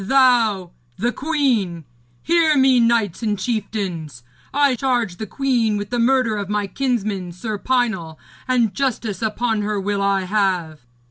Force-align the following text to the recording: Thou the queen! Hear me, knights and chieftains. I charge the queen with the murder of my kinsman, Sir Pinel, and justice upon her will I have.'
Thou 0.03 0.71
the 0.97 1.11
queen! 1.11 1.85
Hear 2.23 2.57
me, 2.57 2.79
knights 2.79 3.21
and 3.21 3.37
chieftains. 3.37 4.23
I 4.51 4.73
charge 4.75 5.17
the 5.17 5.27
queen 5.27 5.77
with 5.77 5.91
the 5.91 5.99
murder 5.99 6.37
of 6.37 6.49
my 6.49 6.65
kinsman, 6.65 7.31
Sir 7.33 7.59
Pinel, 7.59 8.17
and 8.47 8.73
justice 8.73 9.21
upon 9.21 9.61
her 9.61 9.79
will 9.79 10.01
I 10.01 10.21
have.' 10.21 10.79